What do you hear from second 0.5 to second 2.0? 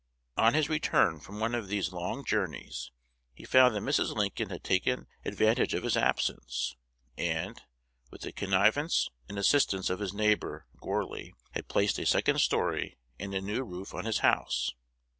his return from one of these